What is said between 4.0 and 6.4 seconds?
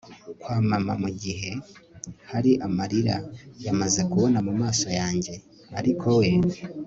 kuba mumaso yanjye. ariko we